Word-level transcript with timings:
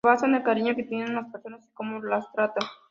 Se 0.03 0.07
basa 0.07 0.25
en 0.25 0.33
el 0.33 0.41
cariño 0.41 0.75
que 0.75 0.81
tiene 0.81 1.05
en 1.05 1.13
las 1.13 1.31
personas 1.31 1.63
y 1.67 1.71
como 1.73 2.01
las 2.01 2.25
trata. 2.31 2.59